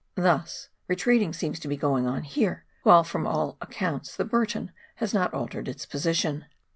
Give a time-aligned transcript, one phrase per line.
[0.15, 5.13] Thus retreat seems to be going on here, while from all accounts the Burton has
[5.13, 6.45] not altered its position.